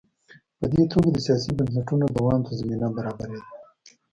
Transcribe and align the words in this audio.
په 0.57 0.65
دې 0.73 0.83
توګه 0.91 1.09
د 1.11 1.17
سیاسي 1.25 1.51
بنسټونو 1.57 2.05
دوام 2.17 2.39
ته 2.47 2.51
زمینه 2.59 2.87
برابرېده. 2.97 3.49